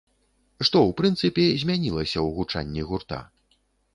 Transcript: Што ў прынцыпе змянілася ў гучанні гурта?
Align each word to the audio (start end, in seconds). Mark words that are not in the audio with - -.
Што 0.67 0.79
ў 0.85 0.91
прынцыпе 1.01 1.45
змянілася 1.63 2.13
ў 2.25 2.29
гучанні 2.37 2.87
гурта? 2.89 3.21